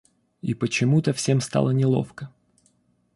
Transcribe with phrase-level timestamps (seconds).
[0.41, 2.31] И почему-то всем стало неловко.